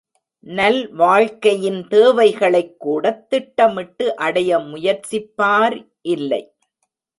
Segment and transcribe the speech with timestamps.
[0.47, 5.77] நல்வாழ்க்கையின் தேவைகளைக்கூடத் திட்டமிட்டு அடைய முயற்சிப்பார்
[6.09, 6.43] இல்லை.